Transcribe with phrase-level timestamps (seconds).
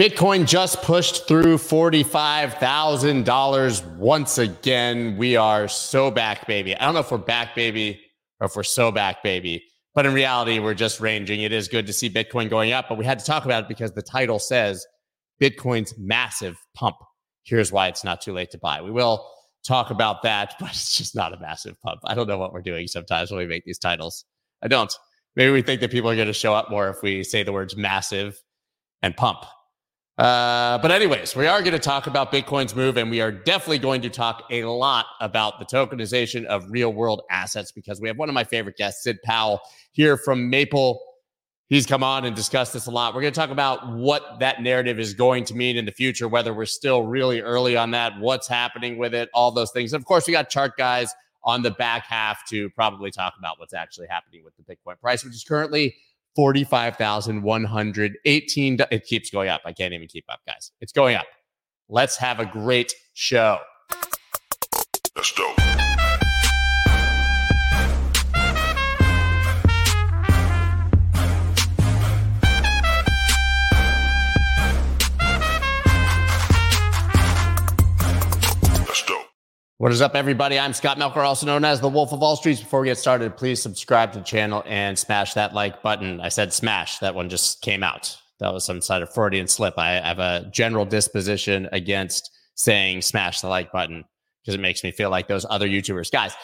[0.00, 5.18] Bitcoin just pushed through $45,000 once again.
[5.18, 6.74] We are so back, baby.
[6.74, 8.00] I don't know if we're back, baby,
[8.40, 9.62] or if we're so back, baby.
[9.94, 11.42] But in reality, we're just ranging.
[11.42, 13.68] It is good to see Bitcoin going up, but we had to talk about it
[13.68, 14.86] because the title says
[15.38, 16.96] Bitcoin's massive pump.
[17.42, 18.80] Here's why it's not too late to buy.
[18.80, 19.30] We will
[19.66, 22.00] talk about that, but it's just not a massive pump.
[22.04, 24.24] I don't know what we're doing sometimes when we make these titles.
[24.62, 24.96] I don't.
[25.36, 27.52] Maybe we think that people are going to show up more if we say the
[27.52, 28.40] words massive
[29.02, 29.44] and pump.
[30.20, 33.78] Uh, but anyways, we are going to talk about Bitcoin's move, and we are definitely
[33.78, 38.18] going to talk a lot about the tokenization of real world assets because we have
[38.18, 41.00] one of my favorite guests, Sid Powell, here from Maple.
[41.70, 43.14] He's come on and discussed this a lot.
[43.14, 46.28] We're going to talk about what that narrative is going to mean in the future,
[46.28, 49.94] whether we're still really early on that, what's happening with it, all those things.
[49.94, 51.14] And of course, we got chart guys
[51.44, 55.24] on the back half to probably talk about what's actually happening with the Bitcoin price,
[55.24, 55.96] which is currently
[56.36, 58.78] 45,118.
[58.90, 59.62] It keeps going up.
[59.64, 60.72] I can't even keep up, guys.
[60.80, 61.26] It's going up.
[61.88, 63.58] Let's have a great show.
[65.16, 65.54] Let's go.
[79.80, 80.58] What is up, everybody?
[80.58, 82.60] I'm Scott Melker, also known as the Wolf of All Streets.
[82.60, 86.20] Before we get started, please subscribe to the channel and smash that like button.
[86.20, 86.98] I said smash.
[86.98, 88.14] That one just came out.
[88.40, 89.78] That was some sort of Freudian slip.
[89.78, 94.04] I have a general disposition against saying smash the like button
[94.42, 96.10] because it makes me feel like those other YouTubers.
[96.10, 96.34] Guys,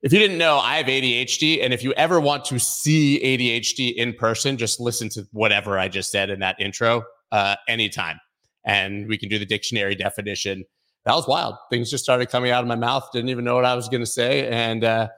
[0.00, 1.62] if you didn't know, I have ADHD.
[1.62, 5.88] And if you ever want to see ADHD in person, just listen to whatever I
[5.88, 8.18] just said in that intro uh, anytime.
[8.64, 10.64] And we can do the dictionary definition
[11.06, 11.54] that was wild.
[11.70, 13.08] Things just started coming out of my mouth.
[13.12, 14.48] Didn't even know what I was going to say.
[14.48, 15.08] And uh,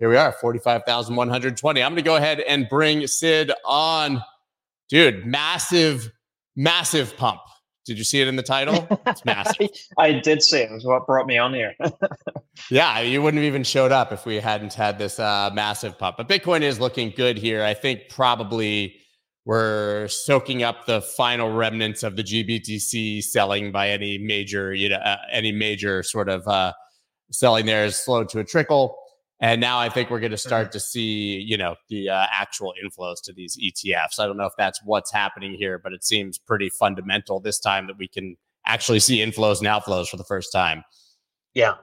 [0.00, 1.82] here we are, 45,120.
[1.82, 4.20] I'm going to go ahead and bring Sid on.
[4.88, 6.10] Dude, massive,
[6.56, 7.40] massive pump.
[7.86, 8.86] Did you see it in the title?
[9.06, 9.68] It's massive.
[9.98, 10.70] I did see it.
[10.70, 11.74] It was what brought me on here.
[12.70, 16.16] yeah, you wouldn't have even showed up if we hadn't had this uh, massive pump.
[16.16, 17.62] But Bitcoin is looking good here.
[17.62, 18.96] I think probably
[19.48, 24.96] we're soaking up the final remnants of the GBTC selling by any major, you know,
[24.96, 26.74] uh, any major sort of uh,
[27.30, 28.98] selling there is slowed to a trickle.
[29.40, 30.72] And now I think we're going to start mm-hmm.
[30.72, 34.20] to see, you know, the uh, actual inflows to these ETFs.
[34.20, 37.86] I don't know if that's what's happening here, but it seems pretty fundamental this time
[37.86, 38.36] that we can
[38.66, 40.84] actually see inflows and outflows for the first time.
[41.54, 41.76] Yeah,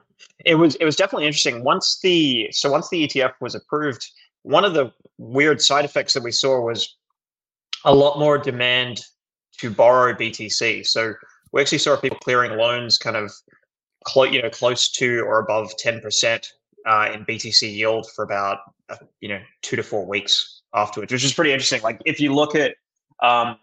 [0.44, 1.64] it was it was definitely interesting.
[1.64, 4.08] Once the so once the ETF was approved,
[4.42, 6.96] one of the weird side effects that we saw was
[7.86, 9.00] a lot more demand
[9.58, 10.86] to borrow BTC.
[10.86, 11.14] So
[11.52, 13.32] we actually saw people clearing loans kind of
[14.04, 16.46] close, you know, close to or above 10%
[16.86, 18.58] uh, in BTC yield for about,
[18.90, 21.80] uh, you know, two to four weeks afterwards, which is pretty interesting.
[21.82, 22.74] Like if you look at
[23.22, 23.56] um,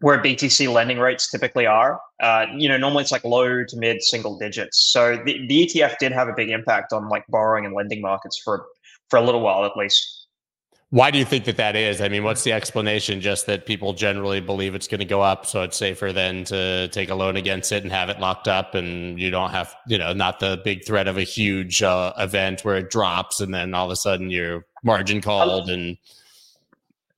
[0.00, 4.02] where BTC lending rates typically are, uh, you know, normally it's like low to mid
[4.02, 4.90] single digits.
[4.92, 8.40] So the, the ETF did have a big impact on like borrowing and lending markets
[8.42, 8.66] for,
[9.08, 10.17] for a little while at least.
[10.90, 12.00] Why do you think that that is?
[12.00, 13.20] I mean, what's the explanation?
[13.20, 16.88] Just that people generally believe it's going to go up, so it's safer than to
[16.88, 19.98] take a loan against it and have it locked up, and you don't have, you
[19.98, 23.74] know, not the big threat of a huge uh, event where it drops and then
[23.74, 25.98] all of a sudden your margin called and.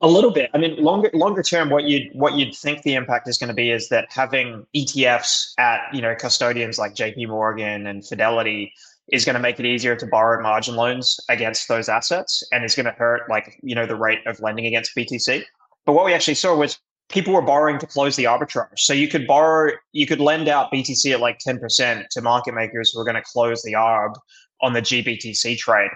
[0.03, 0.51] A little bit.
[0.55, 3.55] I mean, longer longer term, what you'd what you'd think the impact is going to
[3.55, 7.27] be is that having ETFs at you know custodians like J.P.
[7.27, 8.73] Morgan and Fidelity
[9.13, 12.75] is going to make it easier to borrow margin loans against those assets and is
[12.75, 15.43] going to hurt like you know the rate of lending against BTC.
[15.87, 16.79] But what we actually saw was
[17.11, 18.79] people were borrowing to close the arbitrage.
[18.79, 22.91] So you could borrow, you could lend out BTC at like 10% to market makers
[22.91, 24.15] who were going to close the arb
[24.63, 25.91] on the GBTC trade.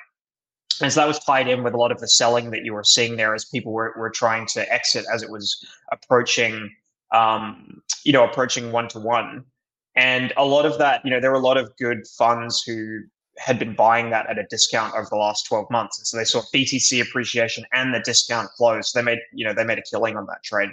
[0.80, 2.82] And so that was tied in with a lot of the selling that you were
[2.82, 6.68] seeing there as people were, were trying to exit as it was approaching,
[7.12, 9.44] um, you know, approaching one to one.
[9.96, 13.00] And a lot of that, you know, there were a lot of good funds who
[13.38, 15.98] had been buying that at a discount over the last 12 months.
[15.98, 18.92] And so they saw BTC appreciation and the discount close.
[18.92, 20.70] So they made, you know, they made a killing on that trade.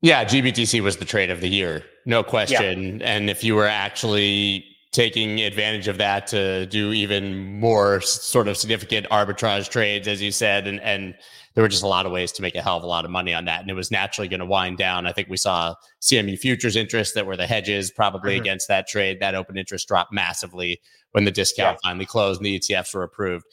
[0.00, 3.00] Yeah, GBTC was the trade of the year, no question.
[3.00, 3.06] Yeah.
[3.06, 8.56] And if you were actually taking advantage of that to do even more sort of
[8.56, 11.14] significant arbitrage trades, as you said, and and
[11.54, 13.10] there were just a lot of ways to make a hell of a lot of
[13.10, 13.60] money on that.
[13.62, 15.06] And it was naturally going to wind down.
[15.06, 18.42] I think we saw CME futures interest that were the hedges probably mm-hmm.
[18.42, 19.18] against that trade.
[19.18, 20.80] That open interest dropped massively
[21.12, 21.88] when the discount yeah.
[21.88, 23.44] finally closed and the ETFs were approved.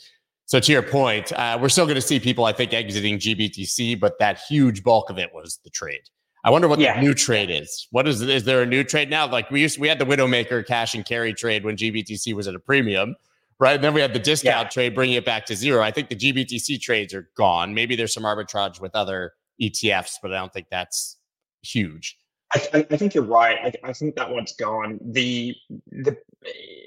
[0.45, 3.99] So to your point, uh, we're still going to see people, I think, exiting GBTC,
[3.99, 6.03] but that huge bulk of it was the trade.
[6.45, 6.95] I wonder what yeah.
[6.95, 7.87] the new trade is.
[7.91, 9.27] What is is there a new trade now?
[9.27, 12.55] Like we used, we had the Widowmaker cash and carry trade when GBTC was at
[12.55, 13.15] a premium
[13.59, 13.75] right?
[13.75, 14.69] And then we had the discount yeah.
[14.69, 15.81] trade bringing it back to zero.
[15.81, 17.73] I think the GBTC trades are gone.
[17.73, 21.17] Maybe there's some arbitrage with other ETFs, but I don't think that's
[21.61, 22.17] huge.
[22.53, 23.57] I, I, think you're right.
[23.63, 24.99] I, I, think that one's gone.
[25.03, 25.55] The
[25.91, 26.15] the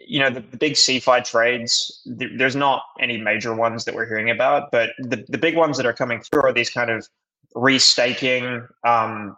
[0.06, 2.00] you know the, the big CeFi trades.
[2.06, 5.76] The, there's not any major ones that we're hearing about, but the the big ones
[5.76, 7.06] that are coming through are these kind of
[7.54, 9.36] restaking, um,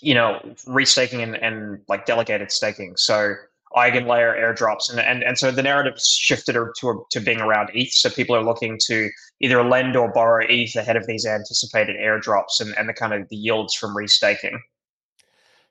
[0.00, 2.94] you know, restaking and, and like delegated staking.
[2.96, 3.34] So
[3.76, 7.92] eigenlayer airdrops and, and and so the narrative shifted to to being around ETH.
[7.92, 9.10] So people are looking to
[9.40, 13.28] either lend or borrow ETH ahead of these anticipated airdrops and, and the kind of
[13.28, 14.58] the yields from restaking.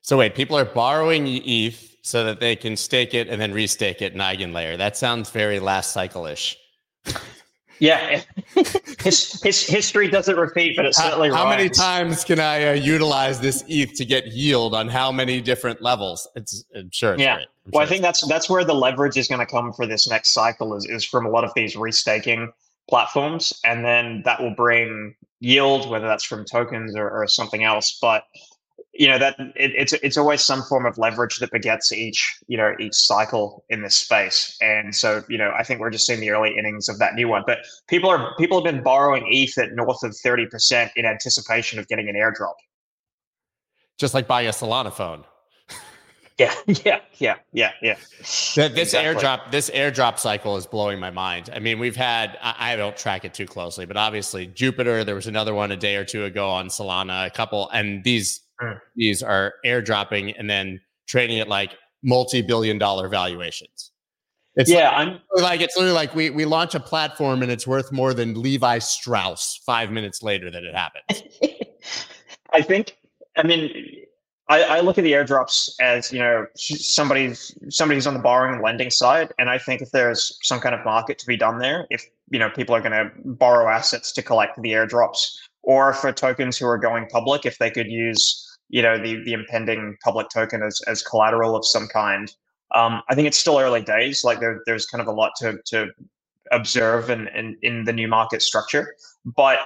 [0.01, 4.01] So wait, people are borrowing ETH so that they can stake it and then restake
[4.01, 4.77] it in eigenlayer.
[4.77, 6.57] That sounds very last cycle-ish.
[7.79, 8.21] Yeah,
[8.99, 11.29] his, his history doesn't repeat, but it certainly.
[11.29, 15.11] How, how many times can I uh, utilize this ETH to get yield on how
[15.11, 16.27] many different levels?
[16.35, 17.13] It's I'm sure.
[17.13, 17.35] It's yeah.
[17.35, 17.47] Great.
[17.71, 20.07] well, sure I think that's that's where the leverage is going to come for this
[20.07, 22.51] next cycle is is from a lot of these restaking
[22.89, 27.97] platforms, and then that will bring yield, whether that's from tokens or, or something else.
[28.01, 28.23] But
[28.97, 32.57] you know that it, it's it's always some form of leverage that begets each you
[32.57, 34.57] know each cycle in this space.
[34.61, 37.27] And so you know i think we're just seeing the early innings of that new
[37.27, 37.43] one.
[37.45, 41.87] But people are people have been borrowing eth at north of 30% in anticipation of
[41.87, 42.53] getting an airdrop.
[43.97, 45.23] Just like buying a solana phone.
[46.39, 47.95] Yeah yeah yeah yeah yeah.
[48.19, 48.99] This exactly.
[48.99, 51.49] airdrop this airdrop cycle is blowing my mind.
[51.51, 55.15] I mean we've had I, I don't track it too closely but obviously jupiter there
[55.15, 58.41] was another one a day or two ago on solana a couple and these
[58.95, 63.91] these are airdropping and then trading at like multi-billion dollar valuations.
[64.55, 67.67] It's yeah, like, I'm like it's literally like we we launch a platform and it's
[67.67, 71.23] worth more than Levi Strauss five minutes later that it happened.
[72.53, 72.97] I think.
[73.35, 74.05] I mean,
[74.49, 78.63] I, I, look at the airdrops as you know somebody's somebody's on the borrowing and
[78.63, 81.85] lending side, and I think if there's some kind of market to be done there,
[81.91, 86.11] if you know people are going to borrow assets to collect the airdrops, or for
[86.11, 90.29] tokens who are going public, if they could use you know the the impending public
[90.29, 92.33] token as as collateral of some kind.
[92.75, 94.23] Um, I think it's still early days.
[94.23, 95.87] Like there, there's kind of a lot to to
[96.51, 99.59] observe in, in in the new market structure, but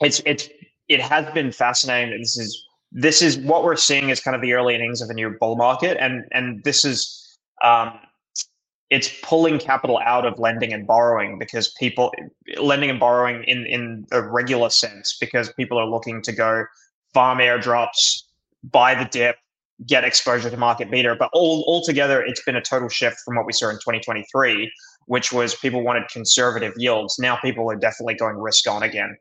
[0.00, 0.48] it's it's
[0.88, 2.18] it has been fascinating.
[2.20, 5.14] This is this is what we're seeing is kind of the early innings of a
[5.14, 7.98] new bull market, and and this is um,
[8.90, 12.12] it's pulling capital out of lending and borrowing because people
[12.60, 16.64] lending and borrowing in in a regular sense because people are looking to go
[17.14, 18.22] farm airdrops,
[18.64, 19.36] buy the dip,
[19.86, 21.16] get exposure to market beta.
[21.18, 24.70] But all altogether, it's been a total shift from what we saw in 2023,
[25.06, 27.18] which was people wanted conservative yields.
[27.18, 29.16] Now people are definitely going risk on again.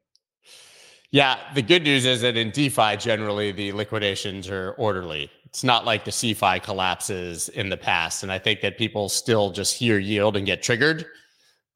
[1.12, 5.32] Yeah, the good news is that in DeFi, generally the liquidations are orderly.
[5.46, 8.22] It's not like the CeFi collapses in the past.
[8.22, 11.08] And I think that people still just hear yield and get triggered.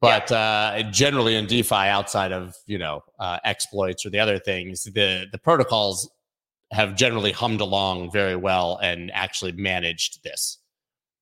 [0.04, 0.38] But yeah.
[0.38, 5.28] uh, generally in DeFi, outside of you know uh, exploits or the other things, the
[5.32, 6.12] the protocols
[6.74, 10.58] have generally hummed along very well and actually managed this.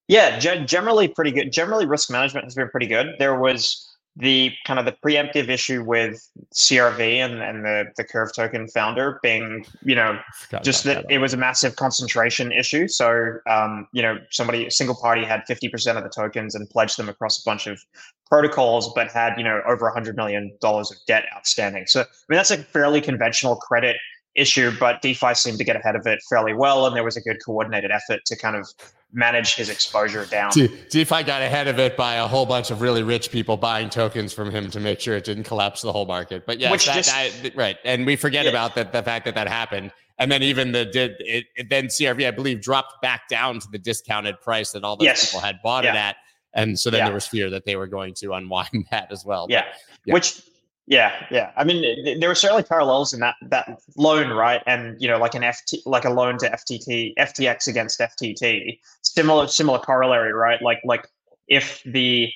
[0.08, 1.52] Yeah, generally pretty good.
[1.52, 3.10] Generally, risk management has been pretty good.
[3.20, 3.88] There was
[4.18, 9.20] the kind of the preemptive issue with CRV and, and the, the Curve token founder
[9.24, 10.20] being, you know,
[10.64, 12.88] just that, that it was a massive concentration issue.
[12.88, 16.98] So, um, you know, somebody, a single party had 50% of the tokens and pledged
[16.98, 17.80] them across a bunch of
[18.28, 21.86] protocols, but had, you know, over $100 million of debt outstanding.
[21.88, 23.96] So, I mean, that's a fairly conventional credit
[24.36, 26.86] issue, but DeFi seemed to get ahead of it fairly well.
[26.86, 28.68] And there was a good coordinated effort to kind of
[29.14, 30.52] manage his exposure down.
[30.52, 33.90] See, DeFi got ahead of it by a whole bunch of really rich people buying
[33.90, 36.46] tokens from him to make sure it didn't collapse the whole market.
[36.46, 37.10] But yeah, that, just,
[37.44, 37.78] that, right.
[37.84, 38.52] And we forget yeah.
[38.52, 39.92] about that the fact that that happened.
[40.18, 43.68] And then even the did it, it, then CRV I believe dropped back down to
[43.72, 45.26] the discounted price that all those yes.
[45.26, 45.94] people had bought yeah.
[45.94, 46.16] it at.
[46.54, 47.06] And so then yeah.
[47.06, 49.48] there was fear that they were going to unwind that as well.
[49.50, 49.66] Yeah.
[50.06, 50.42] But, Which
[50.88, 51.52] yeah, yeah.
[51.56, 54.62] I mean, there were certainly parallels in that that loan, right?
[54.66, 59.48] And you know, like an FT, like a loan to FTT, FTX against FTT, similar
[59.48, 60.62] similar corollary, right?
[60.62, 61.08] Like like
[61.48, 62.30] if the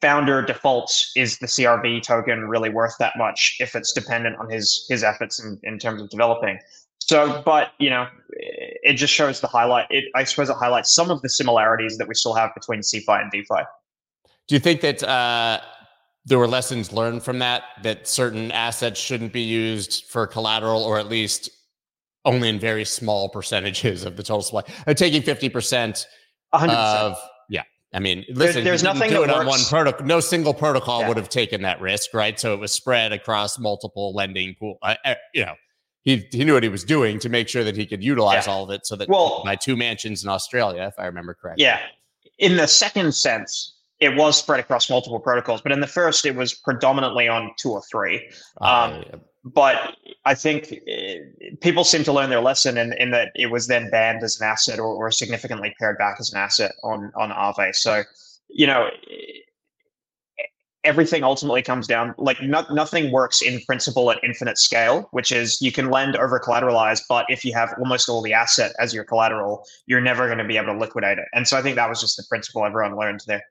[0.00, 4.86] founder defaults, is the CRV token really worth that much if it's dependent on his
[4.88, 6.58] his efforts in, in terms of developing?
[7.00, 9.86] So, but you know, it just shows the highlight.
[9.90, 13.20] It I suppose it highlights some of the similarities that we still have between CeFi
[13.20, 13.62] and DeFi.
[14.48, 15.02] Do you think that?
[15.02, 15.60] Uh
[16.24, 20.98] there were lessons learned from that that certain assets shouldn't be used for collateral or
[20.98, 21.50] at least
[22.24, 24.62] only in very small percentages of the total supply.
[24.86, 26.06] Uh, taking 50%
[26.54, 26.68] 100%.
[26.68, 27.16] of
[27.48, 27.62] yeah.
[27.92, 30.06] I mean, listen, there's nothing do it on one protocol.
[30.06, 31.08] No single protocol yeah.
[31.08, 32.38] would have taken that risk, right?
[32.38, 34.78] So it was spread across multiple lending pool.
[34.82, 35.54] Uh, uh, you know,
[36.02, 38.52] he he knew what he was doing to make sure that he could utilize yeah.
[38.52, 38.86] all of it.
[38.86, 41.64] So that well, my two mansions in Australia, if I remember correctly.
[41.64, 41.80] Yeah,
[42.38, 46.34] in the second sense, it was spread across multiple protocols, but in the first, it
[46.34, 48.28] was predominantly on two or three.
[48.60, 49.04] Um,
[49.44, 51.18] but I think eh,
[51.60, 54.46] people seem to learn their lesson in, in that it was then banned as an
[54.46, 57.74] asset or, or significantly pared back as an asset on on Aave.
[57.74, 58.02] So,
[58.48, 58.88] you know,
[60.84, 65.60] everything ultimately comes down like no, nothing works in principle at infinite scale which is
[65.60, 69.04] you can lend over collateralized but if you have almost all the asset as your
[69.04, 71.88] collateral you're never going to be able to liquidate it and so i think that
[71.88, 73.42] was just the principle everyone learned there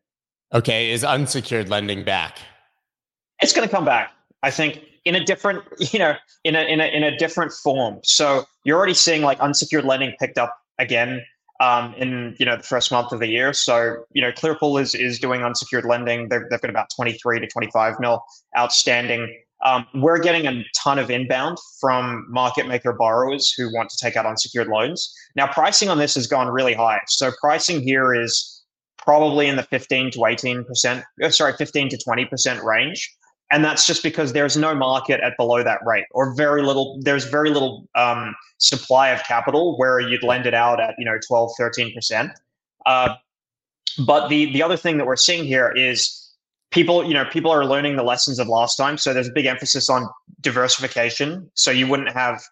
[0.53, 2.37] okay is unsecured lending back
[3.41, 4.11] it's going to come back
[4.43, 5.63] i think in a different
[5.93, 9.39] you know in a, in a in a different form so you're already seeing like
[9.39, 11.21] unsecured lending picked up again
[11.59, 13.53] um, in you know the first month of the year.
[13.53, 16.29] So you know Clearpool is is doing unsecured lending.
[16.29, 18.23] They've, they've got about 23 to 25 mil
[18.57, 19.35] outstanding.
[19.65, 24.15] Um, we're getting a ton of inbound from market maker borrowers who want to take
[24.15, 25.13] out unsecured loans.
[25.35, 27.01] Now pricing on this has gone really high.
[27.07, 28.58] So pricing here is
[29.03, 33.15] probably in the 15 to 18 percent, uh, sorry, 15 to 20 percent range.
[33.51, 37.25] And that's just because there's no market at below that rate or very little there's
[37.25, 41.51] very little um, supply of capital where you'd lend it out at you know 12
[41.59, 42.31] 13%
[42.85, 43.15] uh,
[44.05, 46.31] but the the other thing that we're seeing here is
[46.71, 48.97] people you know people are learning the lessons of last time.
[48.97, 50.07] So there's a big emphasis on
[50.41, 51.49] diversification.
[51.53, 52.43] So you wouldn't have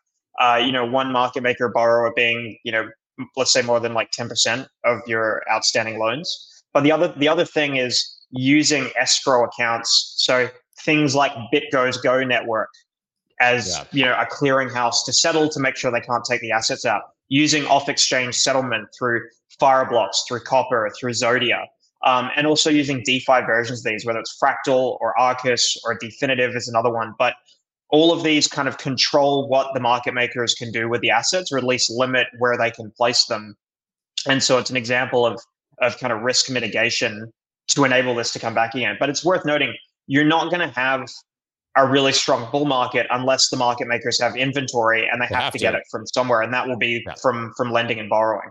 [0.42, 2.90] uh, you know one market maker borrower being you know
[3.36, 7.46] let's say more than like 10% of your outstanding loans but the other the other
[7.46, 10.50] thing is using escrow accounts so
[10.84, 12.70] things like BitGo's Go network
[13.40, 13.84] as yeah.
[13.92, 17.02] you know a clearinghouse to settle to make sure they can't take the assets out.
[17.30, 19.22] Using off-exchange settlement through
[19.62, 21.66] Fireblocks, through Copper, through Zodia,
[22.06, 26.56] um, and also using DeFi versions of these, whether it's Fractal or Arkis or Definitive
[26.56, 27.14] is another one.
[27.20, 27.34] But
[27.90, 31.52] all of these kind of control what the market makers can do with the assets,
[31.52, 33.56] or at least limit where they can place them.
[34.28, 35.42] And so it's an example of
[35.82, 37.32] of kind of risk mitigation
[37.68, 38.98] to enable this to come back again.
[39.00, 39.76] But it's worth noting
[40.08, 41.08] you're not going to have
[41.78, 45.44] a really strong bull market unless the market makers have inventory and they, they have,
[45.44, 47.14] have, to, get it from somewhere, and that will be yeah.
[47.22, 48.50] from from lending and borrowing.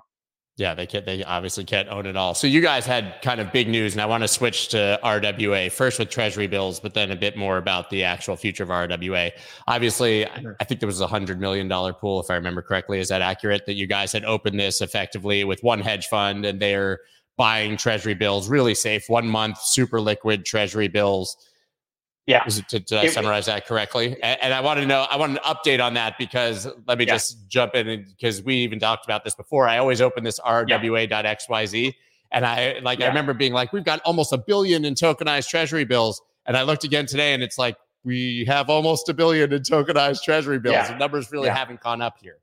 [0.58, 1.04] Yeah, they can't.
[1.04, 2.32] They obviously can't own it all.
[2.32, 5.70] So you guys had kind of big news, and I want to switch to RWA
[5.70, 9.32] first with Treasury bills, but then a bit more about the actual future of RWA.
[9.68, 10.26] Obviously.
[10.26, 13.00] I think there was a hundred million dollar pool, if I remember correctly.
[13.00, 13.66] Is that accurate?
[13.66, 17.00] That you guys had opened this effectively with one hedge fund, and they're
[17.36, 21.36] buying treasury bills, really safe, one month, super liquid treasury bills.
[22.26, 22.44] Yeah.
[22.44, 24.16] Is it, did, did I summarize that correctly?
[24.20, 27.06] And, and, I want to know, I want an update on that because let me
[27.06, 27.14] yeah.
[27.14, 29.68] just jump in because we even talked about this before.
[29.68, 31.94] I always open this rwa.xyz
[32.32, 33.04] and I like, yeah.
[33.04, 36.20] I remember being like, we've got almost a billion in tokenized treasury bills.
[36.46, 40.22] And I looked again today and it's like, we have almost a billion in tokenized
[40.24, 40.88] treasury bills.
[40.88, 42.38] The numbers really haven't gone up here.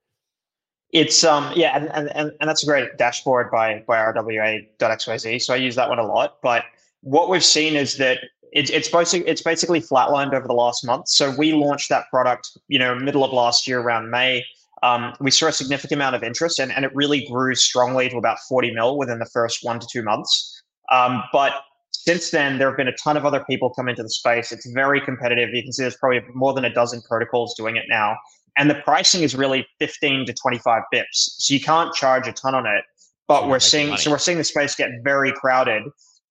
[0.92, 5.42] It's um yeah, and, and and and that's a great dashboard by by rwa.xyz.
[5.42, 6.38] So I use that one a lot.
[6.44, 6.66] But
[7.02, 8.20] what we've seen is that
[8.54, 11.10] it's it's basically it's basically flatlined over the last month.
[11.10, 14.46] So we launched that product, you know, middle of last year around May.
[14.82, 18.18] Um, we saw a significant amount of interest, and, and it really grew strongly to
[18.18, 20.62] about 40 mil within the first one to two months.
[20.92, 21.54] Um, but
[21.92, 24.52] since then, there have been a ton of other people come into the space.
[24.52, 25.52] It's very competitive.
[25.54, 28.18] You can see there's probably more than a dozen protocols doing it now
[28.58, 31.06] and the pricing is really 15 to 25 bips.
[31.12, 32.84] So you can't charge a ton on it.
[33.28, 35.84] But we're seeing so we're seeing the space get very crowded.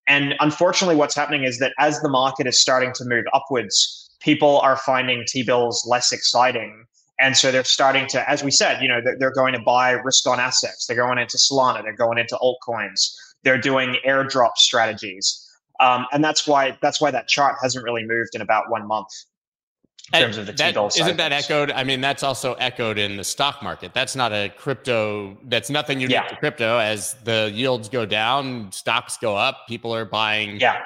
[0.09, 4.59] And unfortunately, what's happening is that as the market is starting to move upwards, people
[4.61, 6.85] are finding T bills less exciting.
[7.21, 10.27] And so they're starting to, as we said, you know, they're, going to buy risk
[10.27, 10.87] on assets.
[10.87, 11.83] They're going into Solana.
[11.83, 13.15] They're going into altcoins.
[13.45, 15.39] They're doing airdrop strategies.
[15.79, 19.09] Um, and that's why that's why that chart hasn't really moved in about one month
[20.15, 21.71] in terms of the that, Isn't that echoed?
[21.71, 23.95] I mean, that's also echoed in the stock market.
[23.95, 25.37] That's not a crypto.
[25.45, 26.29] That's nothing unique yeah.
[26.29, 26.79] to crypto.
[26.79, 29.67] As the yields go down, stocks go up.
[29.69, 30.83] People are buying yeah.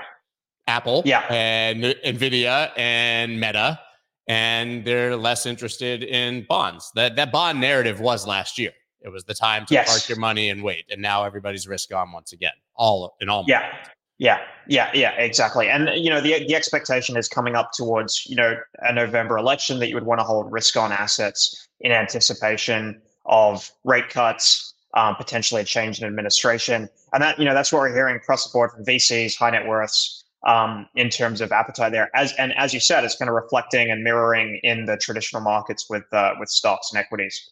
[0.66, 1.24] Apple yeah.
[1.30, 3.80] and Nvidia and Meta,
[4.28, 6.90] and they're less interested in bonds.
[6.94, 8.72] That that bond narrative was last year.
[9.00, 9.88] It was the time to yes.
[9.88, 12.52] park your money and wait, and now everybody's risk on once again.
[12.74, 13.44] All in all.
[13.46, 13.60] Yeah.
[13.60, 13.90] Markets.
[14.18, 15.68] Yeah, yeah, yeah, exactly.
[15.68, 19.78] And you know, the the expectation is coming up towards you know a November election
[19.80, 25.16] that you would want to hold risk on assets in anticipation of rate cuts, um,
[25.16, 28.50] potentially a change in administration, and that you know that's what we're hearing across the
[28.52, 32.10] board from VCs, high net worths, um, in terms of appetite there.
[32.14, 35.90] As and as you said, it's kind of reflecting and mirroring in the traditional markets
[35.90, 37.50] with uh, with stocks and equities.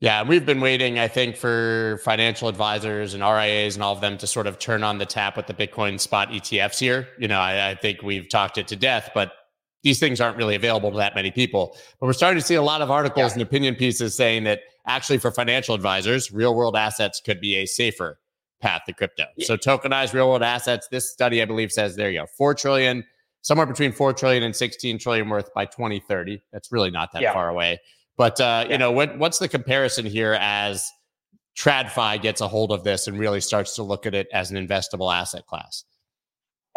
[0.00, 4.16] Yeah, we've been waiting, I think, for financial advisors and RIAs and all of them
[4.18, 7.08] to sort of turn on the tap with the Bitcoin spot ETFs here.
[7.18, 9.32] You know, I, I, think we've talked it to death, but
[9.82, 11.76] these things aren't really available to that many people.
[11.98, 13.34] But we're starting to see a lot of articles yeah.
[13.34, 17.66] and opinion pieces saying that actually for financial advisors, real world assets could be a
[17.66, 18.20] safer
[18.60, 19.24] path to crypto.
[19.36, 19.46] Yeah.
[19.46, 23.04] So tokenized real world assets, this study, I believe, says there you go, 4 trillion
[23.42, 26.42] somewhere between 4 trillion and 16 trillion worth by 2030.
[26.52, 27.32] That's really not that yeah.
[27.32, 27.80] far away.
[28.18, 28.72] But uh, yeah.
[28.72, 30.84] you know, what what's the comparison here as
[31.56, 34.66] TradFi gets a hold of this and really starts to look at it as an
[34.66, 35.84] investable asset class?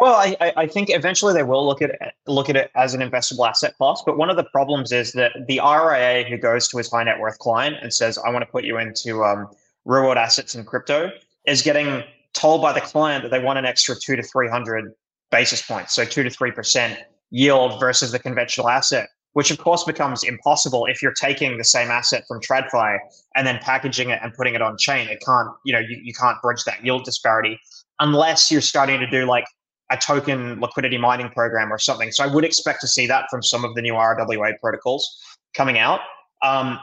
[0.00, 3.08] Well, I, I think eventually they will look at it, look at it as an
[3.08, 4.02] investable asset class.
[4.04, 7.20] But one of the problems is that the RIA who goes to his high net
[7.20, 9.48] worth client and says, "I want to put you into um,
[9.84, 11.10] real world assets in crypto,"
[11.46, 14.92] is getting told by the client that they want an extra two to three hundred
[15.30, 16.98] basis points, so two to three percent
[17.30, 21.90] yield versus the conventional asset, which of course becomes impossible if you're taking the same
[21.90, 22.98] asset from TradFi
[23.34, 25.08] and then packaging it and putting it on chain.
[25.08, 27.58] It can't, you know, you, you can't bridge that yield disparity
[28.00, 29.44] unless you're starting to do like
[29.90, 32.10] a token liquidity mining program or something.
[32.10, 35.08] So I would expect to see that from some of the new RWA protocols
[35.54, 36.00] coming out.
[36.42, 36.78] Um,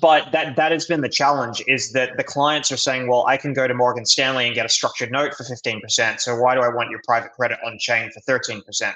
[0.00, 3.36] but that that has been the challenge is that the clients are saying, well, I
[3.36, 6.20] can go to Morgan Stanley and get a structured note for 15%.
[6.20, 8.94] So why do I want your private credit on chain for 13%?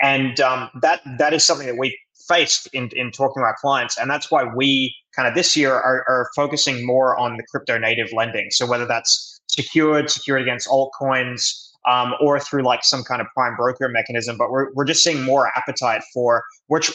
[0.00, 1.96] And um, that that is something that we
[2.28, 3.98] faced in, in talking to our clients.
[3.98, 7.78] And that's why we kind of this year are, are focusing more on the crypto
[7.78, 8.50] native lending.
[8.50, 13.56] So whether that's secured, secured against altcoins, um, or through like some kind of prime
[13.56, 14.36] broker mechanism.
[14.38, 16.90] But we're, we're just seeing more appetite for which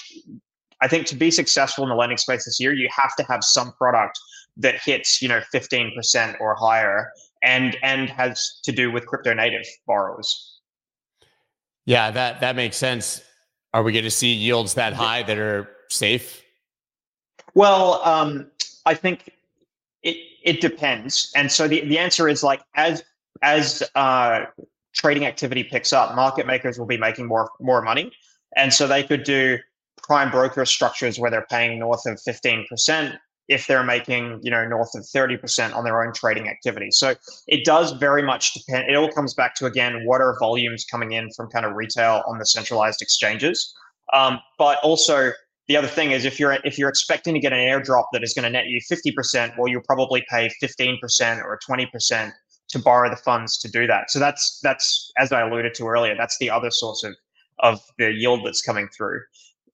[0.81, 3.43] I think to be successful in the lending space this year, you have to have
[3.43, 4.17] some product
[4.57, 7.11] that hits, you know, 15% or higher
[7.43, 10.48] and and has to do with crypto native borrowers.
[11.89, 13.19] Yeah, that that makes sense.
[13.73, 16.43] Are we going to see yields that high that are safe?
[17.55, 18.45] Well, um,
[18.85, 19.33] I think
[20.03, 21.31] it it depends.
[21.35, 23.03] And so the, the answer is like as
[23.41, 24.45] as uh,
[24.93, 28.11] trading activity picks up, market makers will be making more more money,
[28.55, 29.57] and so they could do
[29.97, 33.15] prime broker structures where they're paying north of fifteen percent
[33.49, 37.15] if they're making you know north of 30% on their own trading activity so
[37.47, 41.11] it does very much depend it all comes back to again what are volumes coming
[41.11, 43.73] in from kind of retail on the centralized exchanges
[44.13, 45.31] um, but also
[45.67, 48.33] the other thing is if you're if you're expecting to get an airdrop that is
[48.33, 52.31] going to net you 50% well you'll probably pay 15% or 20%
[52.69, 54.09] to borrow the funds to do that.
[54.11, 56.15] So that's that's as I alluded to earlier.
[56.15, 57.15] That's the other source of
[57.59, 59.21] of the yield that's coming through.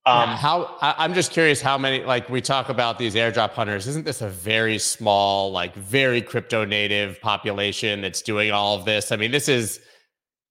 [0.07, 3.87] Um, yeah, how I'm just curious how many like we talk about these airdrop hunters.
[3.87, 9.11] Isn't this a very small, like very crypto native population that's doing all of this?
[9.11, 9.79] I mean, this is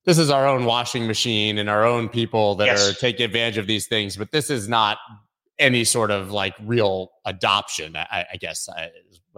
[0.05, 2.91] this is our own washing machine and our own people that yes.
[2.91, 4.17] are taking advantage of these things.
[4.17, 4.99] But this is not
[5.59, 7.97] any sort of like real adoption.
[7.97, 8.69] I, I guess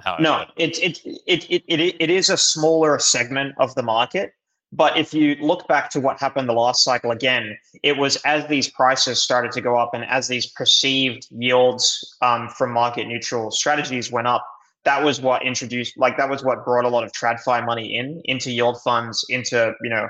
[0.03, 4.33] how no, it, it, it, it, it, it is a smaller segment of the market.
[4.73, 8.47] But if you look back to what happened the last cycle again, it was as
[8.49, 13.51] these prices started to go up and as these perceived yields um, from market neutral
[13.51, 14.47] strategies went up,
[14.85, 18.21] that was what introduced, like that was what brought a lot of TradFi money in
[18.25, 20.09] into yield funds, into you know,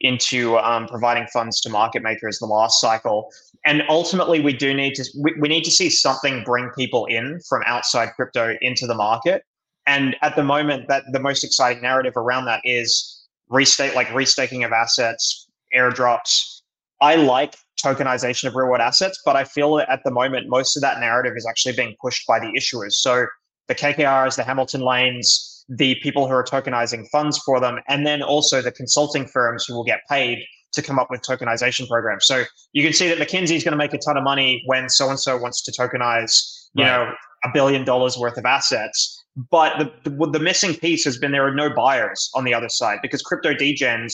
[0.00, 3.30] into um, providing funds to market makers the last cycle.
[3.64, 7.40] And ultimately, we do need to we, we need to see something bring people in
[7.48, 9.42] from outside crypto into the market.
[9.86, 13.17] And at the moment, that the most exciting narrative around that is
[13.50, 16.60] restate like restaking of assets, airdrops.
[17.00, 20.76] I like tokenization of real world assets, but I feel that at the moment most
[20.76, 22.92] of that narrative is actually being pushed by the issuers.
[22.92, 23.26] So
[23.68, 28.22] the KKRs, the Hamilton Lanes, the people who are tokenizing funds for them, and then
[28.22, 30.38] also the consulting firms who will get paid
[30.72, 32.26] to come up with tokenization programs.
[32.26, 34.88] So you can see that McKinsey is going to make a ton of money when
[34.88, 36.90] so and so wants to tokenize, you right.
[36.90, 37.12] know,
[37.44, 39.17] a billion dollars worth of assets.
[39.50, 42.68] But the, the, the missing piece has been there are no buyers on the other
[42.68, 44.12] side because crypto degens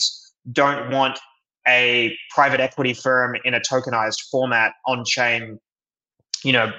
[0.51, 1.17] don't want
[1.67, 5.59] a private equity firm in a tokenized format on chain,
[6.43, 6.71] you know,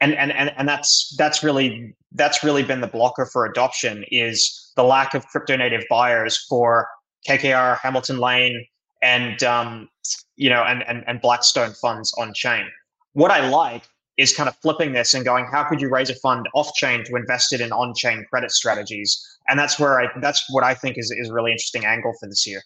[0.00, 4.72] and and and, and that's that's really that's really been the blocker for adoption is
[4.76, 6.86] the lack of crypto native buyers for
[7.28, 8.64] KKR, Hamilton Lane,
[9.02, 9.88] and um,
[10.36, 12.66] you know, and, and and Blackstone funds on chain.
[13.14, 13.82] What I like
[14.16, 17.04] is kind of flipping this and going, how could you raise a fund off chain
[17.04, 19.38] to invest it in on chain credit strategies?
[19.48, 22.28] And that's where I that's what I think is is a really interesting angle for
[22.28, 22.62] this year.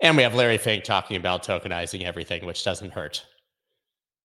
[0.00, 3.24] And we have Larry Fink talking about tokenizing everything, which doesn't hurt.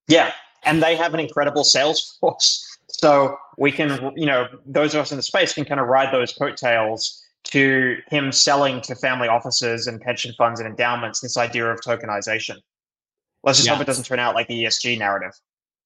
[0.08, 0.32] Yeah,
[0.64, 2.64] and they have an incredible sales force.
[2.88, 6.14] So we can, you know, those of us in the space can kind of ride
[6.14, 11.66] those coattails to him selling to family offices and pension funds and endowments this idea
[11.66, 12.58] of tokenization.
[13.44, 13.74] Let's just yeah.
[13.74, 15.32] hope it doesn't turn out like the ESG narrative.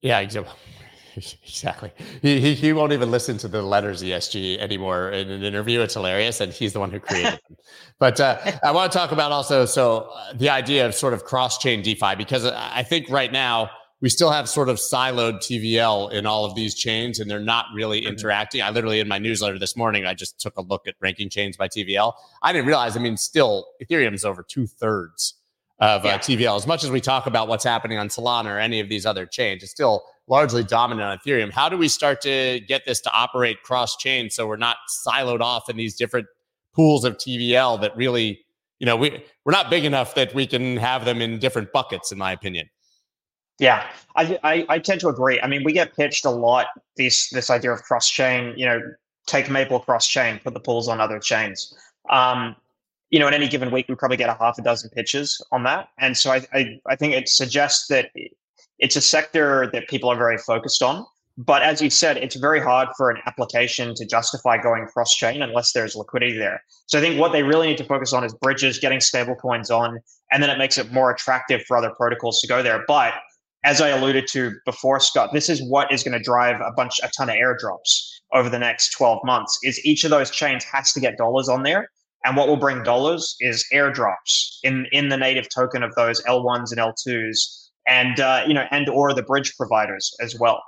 [0.02, 0.20] Yeah,
[1.16, 1.92] exactly.
[2.22, 5.82] He, he, he won't even listen to the letters ESG anymore in an interview.
[5.82, 7.58] It's hilarious, and he's the one who created them.
[8.00, 11.24] But uh, I want to talk about also so uh, the idea of sort of
[11.26, 13.70] cross chain DeFi because I think right now
[14.02, 17.66] we still have sort of siloed TVL in all of these chains and they're not
[17.76, 18.12] really mm-hmm.
[18.12, 18.62] interacting.
[18.62, 21.58] I literally in my newsletter this morning, I just took a look at ranking chains
[21.58, 22.14] by TVL.
[22.42, 25.38] I didn't realize, I mean, still Ethereum is over two thirds
[25.80, 26.56] of uh, TVL.
[26.58, 29.26] As much as we talk about what's happening on Solana or any of these other
[29.26, 31.52] chains, it's still largely dominant on Ethereum.
[31.52, 35.42] How do we start to get this to operate cross chain so we're not siloed
[35.42, 36.28] off in these different
[36.74, 38.42] pools of TVL that really,
[38.80, 42.12] you know, we we're not big enough that we can have them in different buckets,
[42.12, 42.70] in my opinion.
[43.58, 45.39] Yeah, I, I, I tend to agree.
[45.42, 48.54] I mean, we get pitched a lot this this idea of cross chain.
[48.56, 48.82] You know,
[49.28, 51.74] take Maple cross chain, put the pools on other chains.
[52.10, 52.56] Um,
[53.10, 55.63] you know, in any given week, we probably get a half a dozen pitches on
[55.63, 55.89] that.
[55.98, 58.12] And so I, I, I think it suggests that
[58.78, 61.06] it's a sector that people are very focused on.
[61.38, 65.41] But as you said, it's very hard for an application to justify going cross chain
[65.41, 66.62] unless there's liquidity there.
[66.88, 70.00] So I think what they really need to focus on is bridges, getting stablecoins on,
[70.32, 72.84] and then it makes it more attractive for other protocols to go there.
[72.88, 73.13] But
[73.63, 77.00] as I alluded to before, Scott, this is what is going to drive a bunch,
[77.04, 79.58] a ton of airdrops over the next 12 months.
[79.63, 81.89] Is each of those chains has to get dollars on there,
[82.25, 86.71] and what will bring dollars is airdrops in in the native token of those L1s
[86.71, 90.62] and L2s, and uh, you know, and or the bridge providers as well.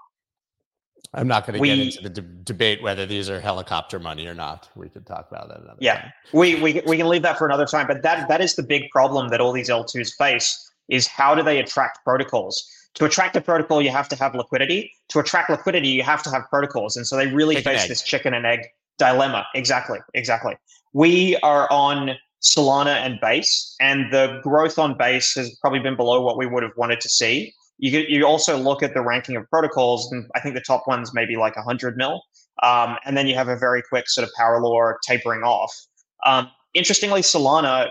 [1.14, 4.34] I'm not going to get into the de- debate whether these are helicopter money or
[4.34, 4.70] not.
[4.76, 6.12] We could talk about that another yeah, time.
[6.32, 7.88] we, we we can leave that for another time.
[7.88, 11.44] But that that is the big problem that all these L2s face is how do
[11.44, 12.66] they attract protocols?
[12.96, 14.92] To attract a protocol, you have to have liquidity.
[15.10, 16.98] To attract liquidity, you have to have protocols.
[16.98, 17.90] And so they really chicken face egg.
[17.90, 19.46] this chicken and egg dilemma.
[19.56, 20.56] Exactly, exactly.
[20.94, 26.22] We are on Solana and Base, and the growth on Base has probably been below
[26.22, 27.54] what we would have wanted to see.
[27.78, 31.14] You you also look at the ranking of protocols, and I think the top one's
[31.14, 32.22] maybe like 100 mil,
[32.64, 35.72] um, and then you have a very quick sort of power law tapering off.
[36.26, 37.90] Um, interestingly, Solana,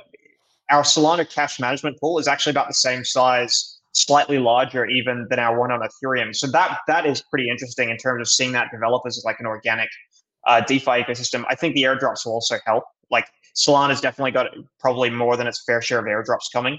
[0.71, 5.39] our Solana cash management pool is actually about the same size, slightly larger even than
[5.39, 6.35] our one on Ethereum.
[6.35, 9.47] So that that is pretty interesting in terms of seeing that develop as like an
[9.47, 9.89] organic
[10.47, 11.45] uh, DeFi ecosystem.
[11.49, 12.85] I think the airdrops will also help.
[13.11, 14.47] Like Solana's definitely got
[14.79, 16.79] probably more than its fair share of airdrops coming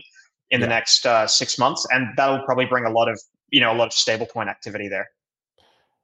[0.50, 0.65] in yeah.
[0.65, 3.19] the next uh, six months, and that'll probably bring a lot of
[3.50, 5.08] you know a lot of stablecoin activity there.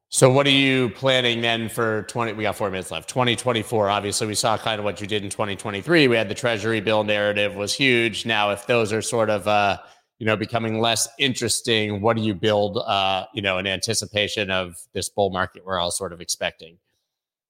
[0.10, 2.34] So, what are you planning then for 20?
[2.34, 3.10] We got four minutes left.
[3.10, 3.90] 2024.
[3.90, 6.08] Obviously, we saw kind of what you did in 2023.
[6.08, 8.26] We had the treasury bill narrative was huge.
[8.26, 9.80] Now, if those are sort of, uh,
[10.18, 14.78] you know, becoming less interesting, what do you build, uh, you know, in anticipation of
[14.94, 16.78] this bull market we're all sort of expecting?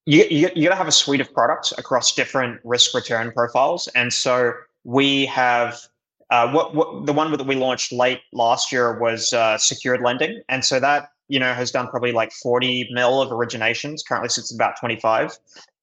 [0.07, 3.89] You, you, you got to have a suite of products across different risk return profiles.
[3.89, 4.53] And so
[4.85, 5.81] we have
[6.29, 10.41] uh, what, what the one that we launched late last year was uh, secured lending.
[10.47, 14.53] And so that, you know, has done probably like 40 mil of originations, currently sits
[14.53, 15.37] about 25.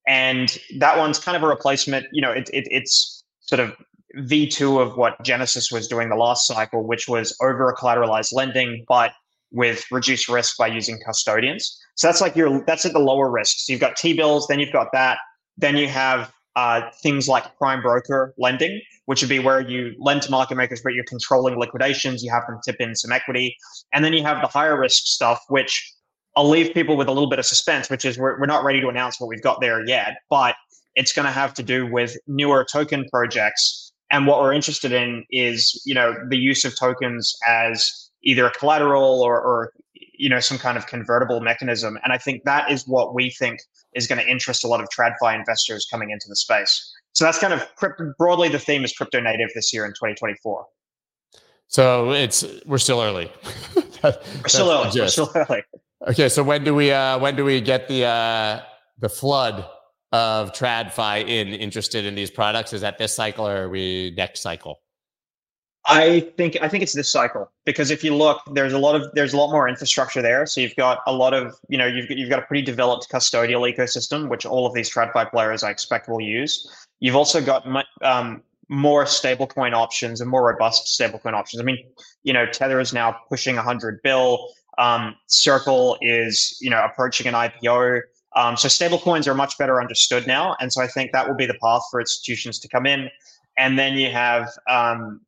[0.06, 3.76] And that one's kind of a replacement, you know, it, it, it's sort of
[4.16, 9.12] V2 of what Genesis was doing the last cycle, which was over collateralized lending, but
[9.54, 11.78] with reduced risk by using custodians.
[11.94, 13.56] So that's like your that's at the lower risk.
[13.60, 15.18] So you've got T bills, then you've got that,
[15.56, 20.22] then you have uh, things like prime broker lending, which would be where you lend
[20.22, 22.22] to market makers, but you're controlling liquidations.
[22.22, 23.56] You have them tip in some equity,
[23.92, 25.92] and then you have the higher risk stuff, which
[26.36, 28.80] I'll leave people with a little bit of suspense, which is we're we're not ready
[28.80, 30.56] to announce what we've got there yet, but
[30.96, 33.92] it's going to have to do with newer token projects.
[34.10, 38.50] And what we're interested in is, you know, the use of tokens as either a
[38.50, 41.98] collateral or, or you know some kind of convertible mechanism.
[42.02, 43.60] And i think that is what we think
[43.94, 46.92] is going to interest a lot of tradfi investors coming into the space.
[47.12, 47.68] So that's kind of
[48.18, 50.66] broadly the theme is crypto native this year in 2024
[51.68, 53.30] so it's we're still early.
[54.02, 55.00] That, we're still early.
[55.00, 55.62] We're still early.
[56.08, 58.60] Okay so when do we uh when do we get the uh
[58.98, 59.66] the flood
[60.12, 62.74] of tradfi in interested in these products?
[62.74, 64.80] Is that this cycle or are we next cycle
[65.86, 69.10] I think I think it's this cycle because if you look, there's a lot of
[69.14, 70.46] there's a lot more infrastructure there.
[70.46, 73.70] So you've got a lot of you know you've you've got a pretty developed custodial
[73.70, 76.66] ecosystem, which all of these TradFi players I expect will use.
[77.00, 77.66] You've also got
[78.02, 81.60] um, more stablecoin options and more robust stablecoin options.
[81.60, 81.78] I mean,
[82.22, 84.48] you know, Tether is now pushing 100 bill.
[84.78, 88.00] Um, Circle is you know approaching an IPO.
[88.36, 91.46] Um, so stablecoins are much better understood now, and so I think that will be
[91.46, 93.10] the path for institutions to come in.
[93.58, 95.20] And then you have um,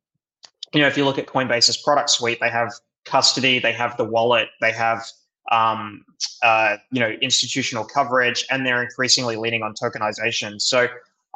[0.73, 2.71] you know, if you look at Coinbase's product suite, they have
[3.05, 5.05] custody, they have the wallet, they have
[5.51, 6.03] um,
[6.43, 10.61] uh, you know institutional coverage, and they're increasingly leaning on tokenization.
[10.61, 10.87] So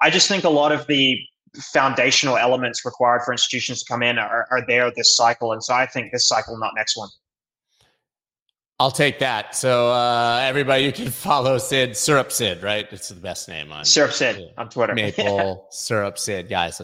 [0.01, 1.17] I just think a lot of the
[1.55, 5.73] foundational elements required for institutions to come in are, are there this cycle, and so
[5.73, 7.09] I think this cycle, not next one.
[8.79, 9.55] I'll take that.
[9.55, 12.87] So uh, everybody, you can follow Sid Syrup Sid, right?
[12.91, 14.95] It's the best name on Syrup Sid on Twitter.
[14.95, 16.81] Maple Syrup Sid, guys.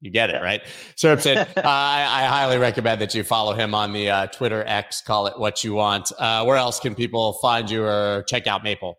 [0.00, 0.62] You get it, right?
[0.96, 4.64] So said, uh, I, I, highly recommend that you follow him on the uh, Twitter
[4.66, 6.10] X, call it what you want.
[6.18, 8.98] Uh, where else can people find you or check out Maple?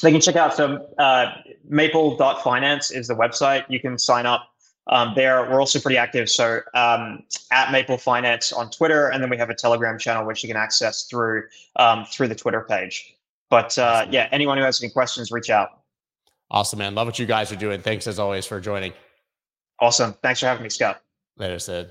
[0.00, 1.32] They can check out some uh,
[1.68, 3.64] maple.finance is the website.
[3.68, 4.50] You can sign up
[4.86, 5.50] um, there.
[5.50, 6.30] We're also pretty active.
[6.30, 10.42] So um, at Maple Finance on Twitter, and then we have a Telegram channel which
[10.44, 11.44] you can access through
[11.76, 13.16] um, through the Twitter page.
[13.50, 15.70] But uh, yeah, anyone who has any questions, reach out.
[16.50, 16.94] Awesome, man.
[16.94, 17.80] Love what you guys are doing.
[17.80, 18.92] Thanks as always for joining.
[19.80, 20.14] Awesome.
[20.22, 21.02] Thanks for having me, Scott.
[21.36, 21.90] Later, Sid.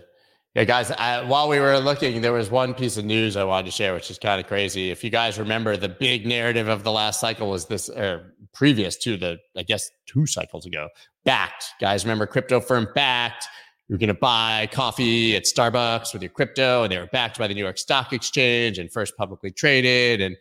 [0.56, 3.65] Yeah, guys, I, while we were looking, there was one piece of news I wanted
[3.65, 4.89] to share, which is kind of crazy.
[4.89, 8.97] If you guys remember, the big narrative of the last cycle was this, or previous
[8.97, 10.89] to the, I guess, two cycles ago,
[11.25, 11.65] Bakkt.
[11.80, 13.43] Guys, remember crypto firm Bakkt?
[13.88, 17.47] You're going to buy coffee at Starbucks with your crypto, and they were backed by
[17.47, 20.38] the New York Stock Exchange and first publicly traded, and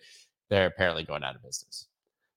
[0.51, 1.88] they're apparently going out of business.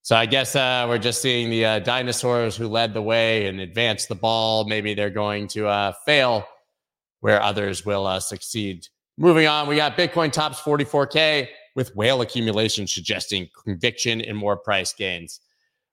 [0.04, 3.60] So I guess uh, we're just seeing the uh, dinosaurs who led the way and
[3.60, 4.66] advanced the ball.
[4.66, 6.46] Maybe they're going to uh, fail
[7.20, 8.88] where others will uh, succeed.
[9.18, 14.92] Moving on, we got Bitcoin tops 44K with whale accumulation suggesting conviction and more price
[14.92, 15.40] gains.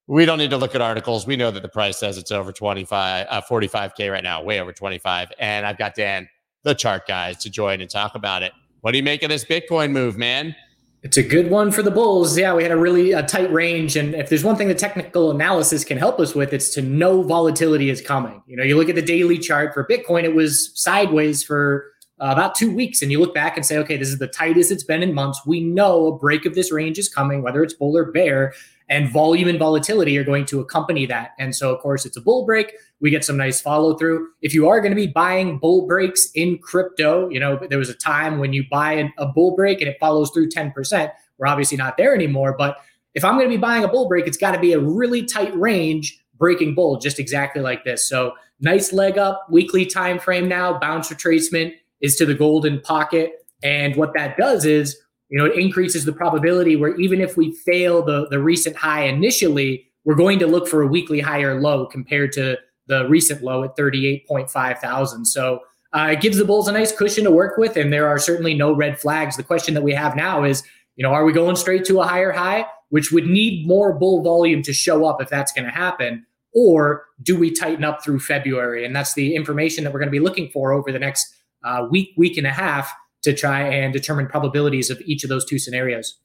[0.06, 1.26] We don't need to look at articles.
[1.26, 4.72] We know that the price says it's over 25, uh, 45K right now, way over
[4.72, 5.32] 25.
[5.38, 6.26] And I've got Dan,
[6.62, 8.52] the chart guys, to join and talk about it.
[8.80, 10.56] What do you make of this Bitcoin move, man?
[11.02, 12.36] It's a good one for the Bulls.
[12.36, 13.94] Yeah, we had a really a tight range.
[13.94, 17.22] And if there's one thing the technical analysis can help us with, it's to know
[17.22, 18.42] volatility is coming.
[18.46, 22.30] You know, you look at the daily chart for Bitcoin, it was sideways for uh,
[22.32, 23.00] about two weeks.
[23.00, 25.40] And you look back and say, okay, this is the tightest it's been in months.
[25.46, 28.52] We know a break of this range is coming, whether it's bull or bear
[28.88, 31.32] and volume and volatility are going to accompany that.
[31.38, 32.72] And so, of course, it's a bull break.
[33.00, 34.28] We get some nice follow through.
[34.40, 37.90] If you are going to be buying bull breaks in crypto, you know, there was
[37.90, 41.12] a time when you buy a, bull break and it follows through 10%.
[41.36, 42.54] We're obviously not there anymore.
[42.56, 42.78] But
[43.14, 45.24] if I'm going to be buying a bull break, it's got to be a really
[45.24, 48.08] tight range breaking bull, just exactly like this.
[48.08, 53.32] So, nice leg up, weekly time frame now, bounce retracement is to the golden pocket.
[53.62, 57.52] And what that does is you know, it increases the probability where even if we
[57.52, 61.86] fail the, the recent high initially, we're going to look for a weekly higher low
[61.86, 65.26] compared to the recent low at 38.5 thousand.
[65.26, 65.60] So
[65.92, 68.54] uh, it gives the Bulls a nice cushion to work with, and there are certainly
[68.54, 69.36] no red flags.
[69.36, 70.62] The question that we have now is,
[70.96, 74.22] you know, are we going straight to a higher high, which would need more bull
[74.22, 78.20] volume to show up if that's going to happen, or do we tighten up through
[78.20, 78.84] February?
[78.84, 81.86] And that's the information that we're going to be looking for over the next uh,
[81.90, 82.90] week, week and a half
[83.22, 86.18] to try and determine probabilities of each of those two scenarios.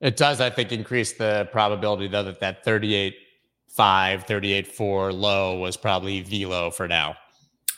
[0.00, 3.14] It does, I think, increase the probability though that that 38
[3.70, 7.16] 5, 38 4 low was probably the low for now.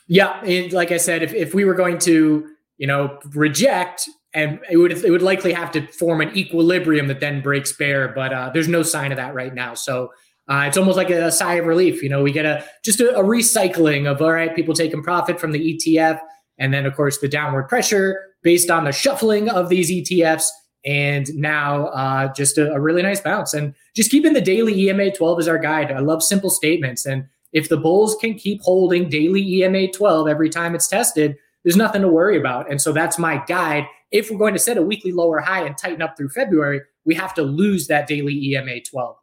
[0.06, 0.40] Yeah.
[0.42, 2.46] And like I said, if, if we were going to,
[2.78, 7.20] you know, reject and it would it would likely have to form an equilibrium that
[7.20, 9.74] then breaks bear, but uh, there's no sign of that right now.
[9.74, 10.12] So
[10.48, 12.02] uh, it's almost like a, a, sigh of relief.
[12.02, 15.40] You know, we get a just a, a recycling of all right, people taking profit
[15.40, 16.20] from the ETF,
[16.58, 20.46] and then of course the downward pressure based on the shuffling of these ETFs.
[20.84, 23.52] And now uh, just a, a really nice bounce.
[23.52, 25.90] And just keeping the daily EMA 12 as our guide.
[25.90, 27.04] I love simple statements.
[27.04, 31.76] And if the Bulls can keep holding daily EMA 12 every time it's tested, there's
[31.76, 32.70] nothing to worry about.
[32.70, 33.84] And so that's my guide.
[34.10, 37.14] If we're going to set a weekly lower high and tighten up through February, we
[37.14, 39.16] have to lose that daily EMA 12.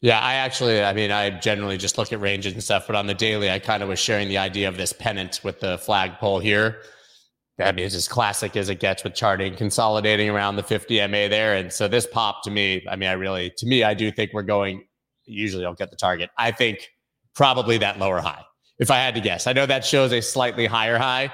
[0.00, 3.06] Yeah, I actually, I mean, I generally just look at ranges and stuff, but on
[3.06, 6.40] the daily, I kind of was sharing the idea of this pennant with the flagpole
[6.40, 6.78] here.
[7.62, 11.28] I mean, it's as classic as it gets with charting, consolidating around the 50 MA
[11.28, 11.54] there.
[11.54, 14.32] And so this pop to me, I mean, I really, to me, I do think
[14.32, 14.84] we're going,
[15.24, 16.30] usually don't get the target.
[16.38, 16.88] I think
[17.34, 18.42] probably that lower high,
[18.78, 19.46] if I had to guess.
[19.46, 21.32] I know that shows a slightly higher high,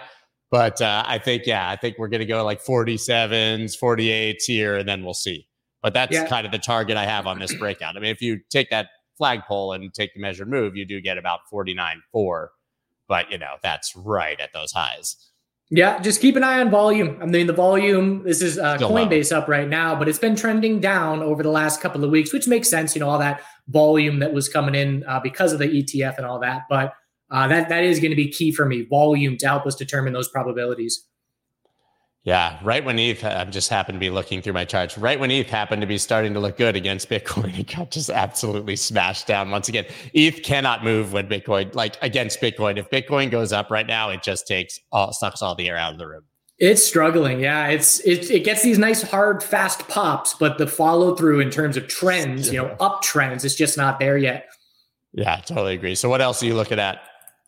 [0.51, 4.77] but uh, I think, yeah, I think we're going to go like 47s, 48s here,
[4.77, 5.47] and then we'll see.
[5.83, 6.27] But that's yeah.
[6.27, 7.97] kind of the target I have on this breakout.
[7.97, 11.19] I mean, if you take that flagpole and take the measured move, you do get
[11.19, 12.51] about 49 4.
[13.09, 15.28] But, you know, that's right at those highs.
[15.71, 17.19] Yeah, just keep an eye on volume.
[17.21, 19.39] I mean, the volume, this is uh, Coinbase low.
[19.39, 22.49] up right now, but it's been trending down over the last couple of weeks, which
[22.49, 22.95] makes sense.
[22.95, 26.25] You know, all that volume that was coming in uh, because of the ETF and
[26.25, 26.63] all that.
[26.71, 26.95] But
[27.31, 30.15] uh, that that is going to be key for me, volume to help us determine
[30.15, 31.05] those probabilities.
[32.25, 34.99] Yeah, right when ETH, I just happened to be looking through my charts.
[34.99, 38.11] Right when ETH happened to be starting to look good against Bitcoin, it got just
[38.11, 39.87] absolutely smashed down once again.
[40.13, 42.77] ETH cannot move when Bitcoin, like against Bitcoin.
[42.77, 45.93] If Bitcoin goes up right now, it just takes all sucks all the air out
[45.93, 46.25] of the room.
[46.59, 47.39] It's struggling.
[47.39, 51.51] Yeah, it's it, it gets these nice hard fast pops, but the follow through in
[51.51, 54.49] terms of trends, you know, up trends, is just not there yet.
[55.13, 55.95] Yeah, totally agree.
[55.95, 57.01] So what else are you looking at?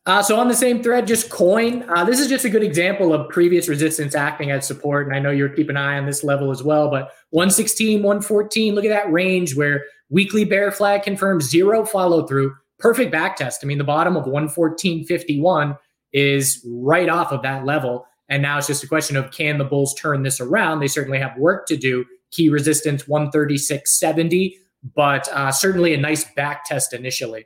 [0.07, 1.87] Uh, so on the same thread, just coin.
[1.87, 5.05] Uh, this is just a good example of previous resistance acting as support.
[5.05, 8.73] And I know you're keeping an eye on this level as well, but 116, 114,
[8.73, 12.55] look at that range where weekly bear flag confirms zero follow through.
[12.79, 13.63] Perfect back test.
[13.63, 15.77] I mean, the bottom of 114.51
[16.13, 18.07] is right off of that level.
[18.27, 20.79] And now it's just a question of can the Bulls turn this around?
[20.79, 22.05] They certainly have work to do.
[22.31, 24.55] Key resistance 136.70,
[24.95, 27.45] but uh, certainly a nice back test initially.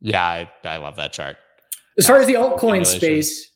[0.00, 1.36] Yeah, I, I love that chart.
[1.98, 3.50] As far as the altcoin space,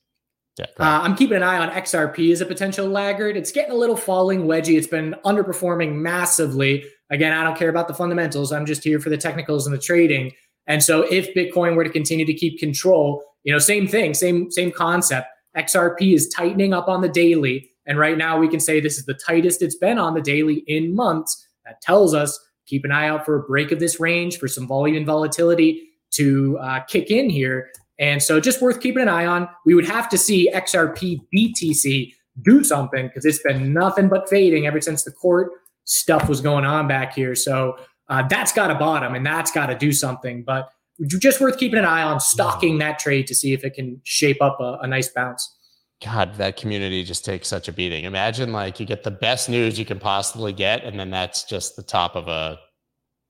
[0.59, 3.37] yeah, uh, I'm keeping an eye on XRP as a potential laggard.
[3.37, 4.77] It's getting a little falling wedgy.
[4.77, 6.85] It's been underperforming massively.
[7.11, 8.53] Again, I don't care about the fundamentals.
[8.53, 10.33] I'm just here for the technicals and the trading.
[10.67, 14.51] And so if Bitcoin were to continue to keep control, you know, same thing, same
[14.51, 15.29] same concept.
[15.57, 19.07] XRP is tightening up on the daily, and right now we can say this is
[19.07, 21.47] the tightest it's been on the daily in months.
[21.65, 24.67] That tells us keep an eye out for a break of this range for some
[24.67, 27.71] volume and volatility to uh, kick in here.
[27.99, 29.49] And so just worth keeping an eye on.
[29.67, 34.67] We would have to see XRP BTC do something because it's been nothing but fading
[34.67, 35.51] ever since the court
[35.85, 37.35] stuff was going on back here.
[37.35, 37.77] So
[38.09, 40.45] uh, that's got a bottom and that's got to do something.
[40.45, 40.71] But
[41.07, 44.41] just worth keeping an eye on stalking that trade to see if it can shape
[44.41, 45.57] up a, a nice bounce.
[46.05, 48.05] God, that community just takes such a beating.
[48.05, 51.75] Imagine like you get the best news you can possibly get, and then that's just
[51.75, 52.59] the top of a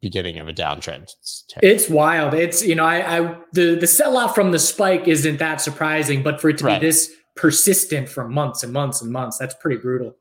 [0.01, 1.03] beginning of a downtrend.
[1.21, 2.35] It's, it's wild.
[2.35, 6.23] It's you know, I, I the the sell off from the spike isn't that surprising,
[6.23, 6.81] but for it to right.
[6.81, 10.17] be this persistent for months and months and months, that's pretty brutal.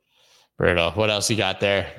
[0.58, 0.92] Brutal.
[0.92, 1.92] What else you got there?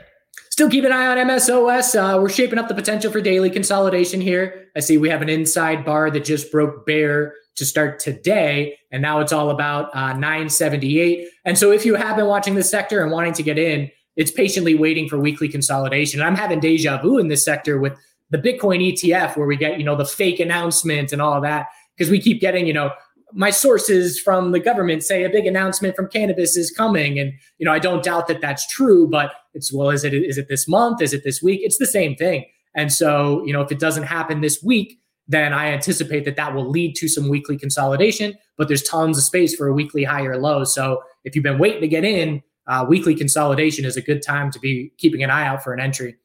[0.51, 1.95] Still keep an eye on MSOS.
[1.95, 4.67] Uh, we're shaping up the potential for daily consolidation here.
[4.77, 9.03] I see we have an inside bar that just broke bear to start today, and
[9.03, 11.29] now it's all about uh, 978.
[11.45, 14.33] And so, if you have been watching this sector and wanting to get in, it's
[14.33, 16.21] patiently waiting for weekly consolidation.
[16.21, 17.97] And I'm having deja vu in this sector with
[18.31, 22.11] the Bitcoin ETF, where we get, you know, the fake announcement and all that, because
[22.11, 22.91] we keep getting, you know,
[23.33, 27.19] my sources from the government say a big announcement from cannabis is coming.
[27.19, 30.39] And you know i don't doubt that that's true but it's well is it is
[30.39, 31.03] it this month?
[31.03, 31.61] Is it this week?
[31.63, 32.47] It's the same thing.
[32.75, 34.99] And so you know if it doesn't happen this week
[35.31, 39.25] then i anticipate that that will lead to some weekly consolidation but there's tons of
[39.25, 40.65] space for a weekly higher low.
[40.65, 44.51] So if you've been waiting to get in uh, weekly consolidation is a good time
[44.53, 46.17] to be keeping an eye out for an entry.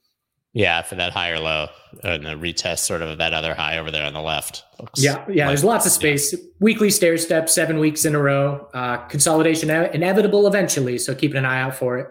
[0.54, 1.68] Yeah, for that higher low
[2.04, 4.64] and the retest sort of that other high over there on the left.
[4.80, 5.46] Looks yeah, yeah.
[5.46, 6.32] Like, there's lots of space.
[6.32, 6.40] Yeah.
[6.60, 8.68] Weekly stair step, seven weeks in a row.
[8.72, 12.08] Uh, consolidation inevitable eventually, so keeping an eye out for it.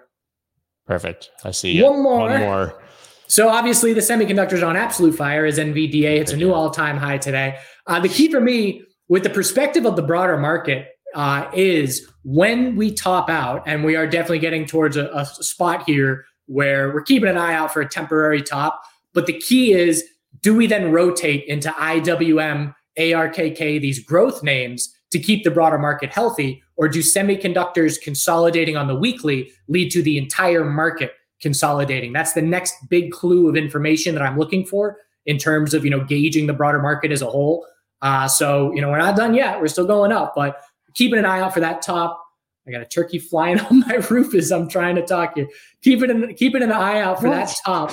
[0.86, 1.30] Perfect.
[1.44, 1.80] I see.
[1.80, 2.28] One more.
[2.28, 2.82] One more.
[3.28, 6.20] So obviously the semiconductors on absolute fire is NVDA.
[6.20, 7.58] It's a new all-time high today.
[7.86, 12.76] Uh, the key for me, with the perspective of the broader market, uh, is when
[12.76, 17.02] we top out, and we are definitely getting towards a, a spot here where we're
[17.02, 18.82] keeping an eye out for a temporary top.
[19.14, 20.04] But the key is
[20.40, 26.10] do we then rotate into IWM, ARKK, these growth names to keep the broader market
[26.10, 26.62] healthy?
[26.76, 32.12] Or do semiconductors consolidating on the weekly lead to the entire market consolidating?
[32.12, 35.90] That's the next big clue of information that I'm looking for in terms of you
[35.90, 37.66] know gauging the broader market as a whole.
[38.00, 39.60] Uh, so you know we're not done yet.
[39.60, 40.60] We're still going up, but
[40.94, 42.22] keeping an eye out for that top.
[42.66, 45.48] I got a turkey flying on my roof as I'm trying to talk here.
[45.82, 47.34] Keeping an, keeping an eye out for what?
[47.34, 47.92] that top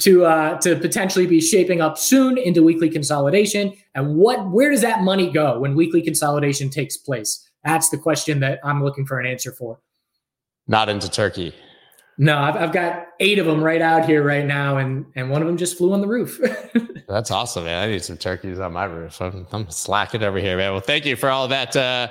[0.00, 3.72] to uh, to potentially be shaping up soon into weekly consolidation.
[3.94, 7.48] And what where does that money go when weekly consolidation takes place?
[7.64, 9.80] That's the question that I'm looking for an answer for.
[10.66, 11.54] Not into Turkey.
[12.16, 15.42] No, I've, I've got eight of them right out here right now, and and one
[15.42, 16.40] of them just flew on the roof.
[17.08, 17.82] That's awesome, man.
[17.82, 19.20] I need some turkeys on my roof.
[19.20, 20.72] I'm, I'm slacking over here, man.
[20.72, 22.08] Well, thank you for all that, uh,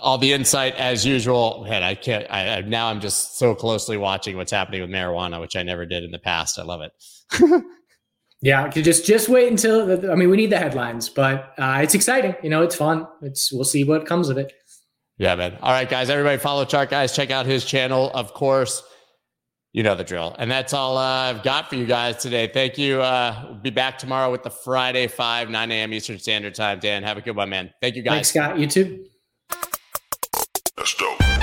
[0.00, 1.66] all the insight as usual.
[1.68, 2.26] Man, I can't.
[2.30, 5.84] I, I, now I'm just so closely watching what's happening with marijuana, which I never
[5.84, 6.56] did in the past.
[6.56, 7.64] I love it.
[8.42, 10.10] yeah, just just wait until.
[10.12, 12.36] I mean, we need the headlines, but uh, it's exciting.
[12.44, 13.08] You know, it's fun.
[13.22, 14.52] It's we'll see what comes of it.
[15.18, 15.58] Yeah, man.
[15.60, 16.08] All right, guys.
[16.08, 17.16] Everybody, follow Chart Guys.
[17.16, 18.84] Check out his channel, of course
[19.72, 20.34] you know the drill.
[20.38, 22.50] And that's all uh, I've got for you guys today.
[22.52, 23.00] Thank you.
[23.00, 25.92] Uh, we'll be back tomorrow with the Friday 5, 9 a.m.
[25.92, 26.80] Eastern Standard Time.
[26.80, 27.70] Dan, have a good one, man.
[27.80, 28.14] Thank you guys.
[28.14, 28.58] Thanks, Scott.
[28.58, 29.06] You too.
[30.76, 31.39] That's dope.